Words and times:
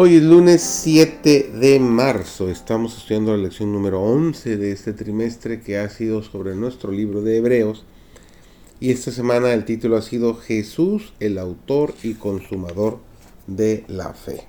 Hoy 0.00 0.14
es 0.14 0.22
lunes 0.22 0.62
7 0.62 1.54
de 1.54 1.80
marzo. 1.80 2.48
Estamos 2.48 2.96
estudiando 2.96 3.36
la 3.36 3.42
lección 3.42 3.72
número 3.72 4.00
11 4.00 4.56
de 4.56 4.70
este 4.70 4.92
trimestre 4.92 5.60
que 5.60 5.76
ha 5.76 5.90
sido 5.90 6.22
sobre 6.22 6.54
nuestro 6.54 6.92
libro 6.92 7.20
de 7.20 7.38
Hebreos. 7.38 7.84
Y 8.78 8.92
esta 8.92 9.10
semana 9.10 9.52
el 9.52 9.64
título 9.64 9.96
ha 9.96 10.02
sido 10.02 10.36
Jesús, 10.36 11.14
el 11.18 11.36
autor 11.36 11.94
y 12.04 12.14
consumador 12.14 12.98
de 13.48 13.84
la 13.88 14.14
fe. 14.14 14.46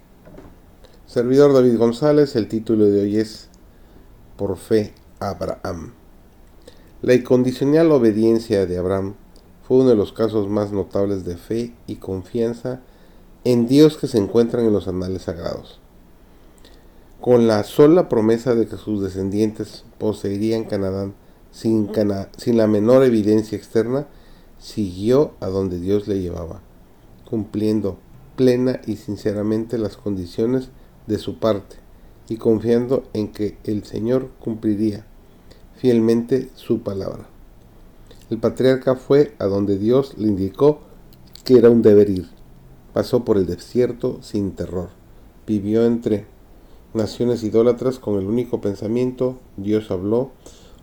Servidor 1.07 1.51
David 1.51 1.79
González, 1.79 2.35
el 2.35 2.47
título 2.47 2.85
de 2.85 3.01
hoy 3.01 3.17
es 3.17 3.49
Por 4.37 4.55
fe 4.55 4.93
Abraham. 5.19 5.93
La 7.01 7.15
incondicional 7.15 7.91
obediencia 7.91 8.67
de 8.67 8.77
Abraham 8.77 9.15
fue 9.67 9.77
uno 9.77 9.89
de 9.89 9.95
los 9.95 10.13
casos 10.13 10.47
más 10.47 10.71
notables 10.71 11.25
de 11.25 11.37
fe 11.37 11.73
y 11.87 11.95
confianza 11.95 12.83
Dios 13.43 13.97
que 13.97 14.07
se 14.07 14.17
encuentran 14.17 14.65
en 14.65 14.73
los 14.73 14.87
anales 14.87 15.23
sagrados. 15.23 15.79
Con 17.21 17.47
la 17.47 17.63
sola 17.63 18.09
promesa 18.09 18.55
de 18.55 18.67
que 18.67 18.77
sus 18.77 19.01
descendientes 19.01 19.83
poseerían 19.97 20.65
Canadá 20.65 21.11
sin, 21.51 21.89
sin 22.37 22.57
la 22.57 22.67
menor 22.67 23.03
evidencia 23.03 23.57
externa, 23.57 24.07
siguió 24.57 25.33
a 25.39 25.47
donde 25.47 25.79
Dios 25.79 26.07
le 26.07 26.21
llevaba, 26.21 26.61
cumpliendo 27.29 27.97
plena 28.35 28.81
y 28.85 28.97
sinceramente 28.97 29.77
las 29.77 29.97
condiciones 29.97 30.69
de 31.07 31.17
su 31.17 31.39
parte 31.39 31.77
y 32.29 32.37
confiando 32.37 33.03
en 33.13 33.29
que 33.29 33.57
el 33.63 33.83
Señor 33.83 34.29
cumpliría 34.39 35.05
fielmente 35.75 36.49
su 36.55 36.81
palabra. 36.81 37.27
El 38.29 38.37
patriarca 38.37 38.95
fue 38.95 39.33
a 39.39 39.45
donde 39.45 39.77
Dios 39.77 40.17
le 40.17 40.27
indicó 40.27 40.81
que 41.43 41.57
era 41.57 41.69
un 41.69 41.81
deber 41.81 42.09
ir 42.09 42.38
Pasó 42.93 43.23
por 43.23 43.37
el 43.37 43.45
desierto 43.45 44.19
sin 44.21 44.51
terror. 44.51 44.89
Vivió 45.45 45.85
entre 45.85 46.25
naciones 46.93 47.43
idólatras 47.43 47.99
con 47.99 48.17
el 48.19 48.25
único 48.25 48.61
pensamiento, 48.61 49.37
Dios 49.57 49.91
habló, 49.91 50.31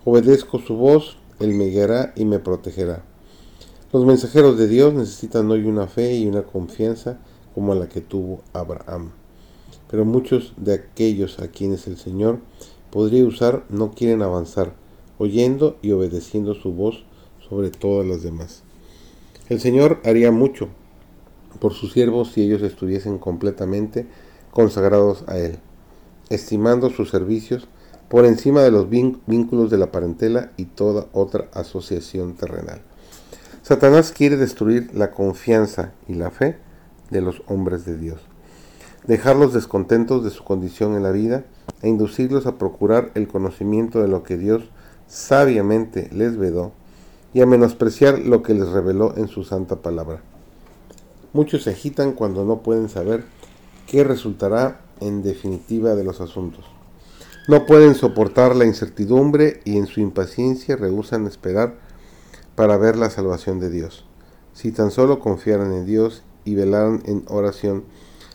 obedezco 0.04 0.60
su 0.60 0.76
voz, 0.76 1.16
Él 1.40 1.54
me 1.54 1.66
guiará 1.66 2.12
y 2.16 2.24
me 2.24 2.38
protegerá. 2.38 3.02
Los 3.92 4.04
mensajeros 4.04 4.58
de 4.58 4.68
Dios 4.68 4.94
necesitan 4.94 5.50
hoy 5.50 5.64
una 5.64 5.86
fe 5.86 6.16
y 6.16 6.26
una 6.26 6.42
confianza 6.42 7.18
como 7.54 7.74
la 7.74 7.88
que 7.88 8.00
tuvo 8.00 8.40
Abraham. 8.52 9.12
Pero 9.88 10.04
muchos 10.04 10.52
de 10.56 10.74
aquellos 10.74 11.38
a 11.38 11.48
quienes 11.48 11.86
el 11.86 11.96
Señor 11.96 12.38
podría 12.90 13.24
usar 13.24 13.64
no 13.68 13.92
quieren 13.92 14.22
avanzar, 14.22 14.74
oyendo 15.18 15.76
y 15.82 15.92
obedeciendo 15.92 16.54
su 16.54 16.72
voz 16.72 17.04
sobre 17.48 17.70
todas 17.70 18.06
las 18.06 18.22
demás. 18.22 18.62
El 19.48 19.60
Señor 19.60 20.00
haría 20.04 20.32
mucho, 20.32 20.68
por 21.58 21.72
sus 21.72 21.92
siervos 21.92 22.32
si 22.32 22.42
ellos 22.42 22.62
estuviesen 22.62 23.18
completamente 23.18 24.06
consagrados 24.50 25.24
a 25.26 25.38
Él, 25.38 25.58
estimando 26.30 26.90
sus 26.90 27.10
servicios 27.10 27.68
por 28.08 28.24
encima 28.24 28.62
de 28.62 28.70
los 28.70 28.88
vínculos 28.88 29.70
de 29.70 29.78
la 29.78 29.90
parentela 29.90 30.52
y 30.56 30.66
toda 30.66 31.06
otra 31.12 31.48
asociación 31.52 32.34
terrenal. 32.34 32.80
Satanás 33.62 34.12
quiere 34.12 34.36
destruir 34.36 34.90
la 34.94 35.10
confianza 35.10 35.92
y 36.06 36.14
la 36.14 36.30
fe 36.30 36.56
de 37.10 37.20
los 37.20 37.42
hombres 37.48 37.84
de 37.84 37.98
Dios, 37.98 38.20
dejarlos 39.06 39.52
descontentos 39.52 40.22
de 40.22 40.30
su 40.30 40.44
condición 40.44 40.94
en 40.94 41.02
la 41.02 41.10
vida 41.10 41.44
e 41.82 41.88
inducirlos 41.88 42.46
a 42.46 42.58
procurar 42.58 43.10
el 43.14 43.26
conocimiento 43.26 44.00
de 44.00 44.08
lo 44.08 44.22
que 44.22 44.36
Dios 44.36 44.62
sabiamente 45.08 46.08
les 46.12 46.36
vedó 46.36 46.72
y 47.34 47.40
a 47.40 47.46
menospreciar 47.46 48.20
lo 48.20 48.42
que 48.42 48.54
les 48.54 48.68
reveló 48.68 49.14
en 49.16 49.28
su 49.28 49.44
santa 49.44 49.82
palabra. 49.82 50.22
Muchos 51.36 51.64
se 51.64 51.70
agitan 51.70 52.12
cuando 52.12 52.46
no 52.46 52.62
pueden 52.62 52.88
saber 52.88 53.26
qué 53.86 54.04
resultará 54.04 54.80
en 55.00 55.22
definitiva 55.22 55.94
de 55.94 56.02
los 56.02 56.22
asuntos. 56.22 56.64
No 57.46 57.66
pueden 57.66 57.94
soportar 57.94 58.56
la 58.56 58.64
incertidumbre 58.64 59.60
y 59.66 59.76
en 59.76 59.86
su 59.86 60.00
impaciencia 60.00 60.76
rehusan 60.76 61.26
esperar 61.26 61.74
para 62.54 62.78
ver 62.78 62.96
la 62.96 63.10
salvación 63.10 63.60
de 63.60 63.68
Dios. 63.68 64.06
Si 64.54 64.72
tan 64.72 64.90
solo 64.90 65.20
confiaran 65.20 65.74
en 65.74 65.84
Dios 65.84 66.22
y 66.46 66.54
velaran 66.54 67.02
en 67.04 67.22
oración, 67.28 67.84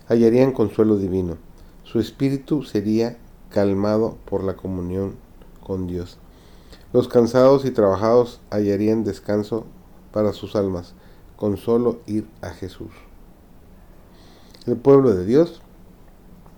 hallarían 0.07 0.51
consuelo 0.51 0.97
divino. 0.97 1.39
Su 1.81 1.99
espíritu 1.99 2.61
sería 2.61 3.17
calmado 3.49 4.19
por 4.25 4.43
la 4.43 4.55
comunión 4.55 5.15
con 5.65 5.87
Dios. 5.87 6.19
Los 6.93 7.07
cansados 7.07 7.65
y 7.65 7.71
trabajados 7.71 8.41
hallarían 8.51 9.03
descanso 9.03 9.65
para 10.11 10.33
sus 10.33 10.55
almas 10.55 10.93
con 11.41 11.57
solo 11.57 12.01
ir 12.05 12.27
a 12.43 12.51
Jesús. 12.51 12.91
El 14.67 14.77
pueblo 14.77 15.15
de 15.15 15.25
Dios 15.25 15.63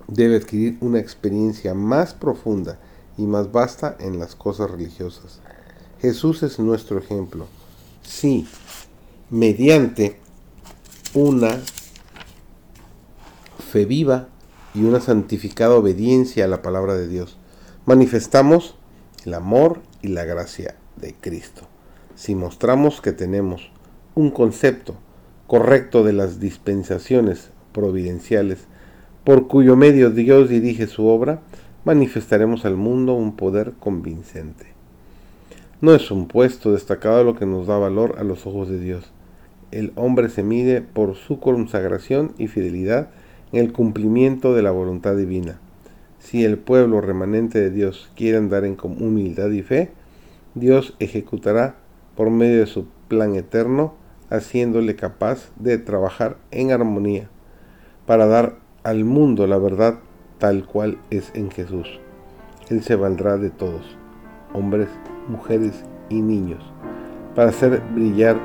debe 0.10 0.36
adquirir 0.36 0.78
una 0.82 1.00
experiencia 1.00 1.74
más 1.74 2.14
profunda 2.14 2.78
y 3.18 3.22
más 3.22 3.54
vasta 3.54 3.96
en 4.02 4.20
las 4.20 4.36
cosas 4.36 4.70
religiosas. 4.70 5.40
Jesús 6.02 6.44
es 6.44 6.60
nuestro 6.60 7.00
ejemplo. 7.00 7.48
Sí, 8.02 8.46
mediante 9.30 10.20
una 11.14 11.62
fe 13.72 13.86
viva 13.86 14.28
y 14.74 14.84
una 14.84 15.00
santificada 15.00 15.76
obediencia 15.76 16.44
a 16.44 16.50
la 16.50 16.62
palabra 16.62 16.96
de 16.96 17.08
Dios, 17.08 17.38
manifestamos 17.86 18.76
el 19.24 19.34
amor 19.34 19.80
y 20.02 20.10
la 20.10 20.26
gracia 20.26 20.76
de 20.98 21.16
Cristo. 21.16 21.70
Si 22.16 22.36
mostramos 22.36 23.00
que 23.00 23.14
tenemos 23.14 23.72
un 24.16 24.30
concepto 24.30 24.96
correcto 25.48 26.04
de 26.04 26.14
las 26.14 26.40
dispensaciones 26.40 27.52
providenciales 27.72 28.68
por 29.24 29.48
cuyo 29.48 29.76
medio 29.76 30.10
Dios 30.10 30.50
dirige 30.50 30.88
su 30.88 31.08
obra, 31.08 31.42
manifestaremos 31.86 32.66
al 32.66 32.76
mundo 32.76 33.14
un 33.14 33.36
poder 33.36 33.74
convincente. 33.80 34.68
No 35.82 35.96
es 35.96 36.12
un 36.12 36.28
puesto 36.28 36.74
destacado 36.74 37.24
lo 37.24 37.36
que 37.36 37.46
nos 37.46 37.68
da 37.68 37.78
valor 37.78 38.16
a 38.20 38.24
los 38.24 38.46
ojos 38.46 38.70
de 38.70 38.80
Dios. 38.80 39.12
El 39.72 39.92
hombre 39.96 40.30
se 40.30 40.44
mide 40.44 40.82
por 40.82 41.16
su 41.16 41.40
consagración 41.40 42.34
y 42.38 42.48
fidelidad 42.48 43.10
en 43.52 43.60
el 43.62 43.74
cumplimiento 43.74 44.54
de 44.54 44.62
la 44.62 44.72
voluntad 44.72 45.16
divina. 45.16 45.60
Si 46.20 46.46
el 46.46 46.58
pueblo 46.58 47.02
remanente 47.02 47.60
de 47.60 47.70
Dios 47.70 48.10
quiere 48.16 48.38
andar 48.38 48.66
en 48.66 48.78
humildad 48.82 49.50
y 49.50 49.62
fe, 49.62 49.92
Dios 50.54 50.96
ejecutará 51.00 51.76
por 52.16 52.30
medio 52.30 52.60
de 52.60 52.68
su 52.68 52.86
plan 53.08 53.36
eterno 53.36 53.96
haciéndole 54.34 54.96
capaz 54.96 55.52
de 55.56 55.78
trabajar 55.78 56.38
en 56.50 56.72
armonía 56.72 57.30
para 58.08 58.26
dar 58.26 58.56
al 58.84 59.06
mundo 59.06 59.46
la 59.46 59.60
verdad 59.60 60.00
tal 60.40 60.66
cual 60.66 60.98
es 61.12 61.32
en 61.36 61.52
Jesús. 61.52 62.00
Él 62.70 62.82
se 62.82 62.96
valdrá 62.96 63.38
de 63.38 63.52
todos, 63.52 63.96
hombres, 64.54 64.90
mujeres 65.28 65.86
y 66.10 66.22
niños, 66.22 66.64
para 67.36 67.50
hacer 67.50 67.82
brillar 67.94 68.38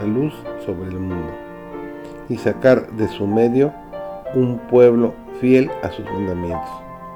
la 0.00 0.06
luz 0.06 0.32
sobre 0.64 0.88
el 0.88 0.98
mundo 0.98 1.32
y 2.28 2.36
sacar 2.38 2.90
de 2.92 3.08
su 3.08 3.26
medio 3.26 3.72
un 4.34 4.58
pueblo 4.70 5.12
fiel 5.40 5.70
a 5.82 5.90
sus 5.90 6.04
mandamientos. 6.04 6.70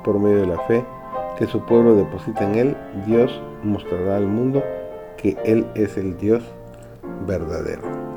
Por 0.05 0.19
medio 0.19 0.41
de 0.41 0.47
la 0.47 0.59
fe 0.67 0.85
que 1.39 1.47
su 1.47 1.65
pueblo 1.65 1.95
deposita 1.95 2.45
en 2.45 2.55
él, 2.57 2.77
Dios 3.07 3.41
mostrará 3.63 4.17
al 4.17 4.27
mundo 4.27 4.63
que 5.17 5.37
Él 5.45 5.67
es 5.75 5.97
el 5.97 6.17
Dios 6.17 6.43
verdadero. 7.27 8.10